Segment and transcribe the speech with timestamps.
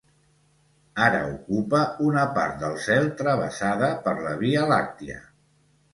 [1.07, 5.21] Ara ocupa una part del cel travessada per la Via Làctia.